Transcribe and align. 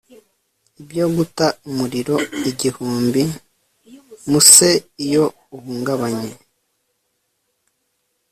ibyo 0.81 1.05
guta 1.15 1.45
umuriro 1.67 2.15
igihumbi, 2.49 3.21
muse, 4.29 4.69
iyo 5.05 5.23
uhungabanye 5.57 6.31